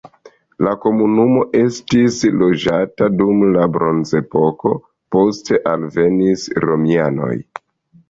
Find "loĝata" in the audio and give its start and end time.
2.39-3.11